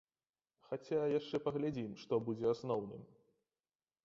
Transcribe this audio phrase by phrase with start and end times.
[0.67, 3.01] Хаця яшчэ паглядзім, што будзе асноўным!